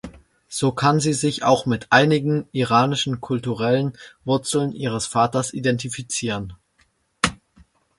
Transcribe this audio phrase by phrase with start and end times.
[0.47, 3.93] So kann sie sich auch mit einigen iranischen kulturellen
[4.25, 6.53] Wurzeln ihres Vaters identifizieren.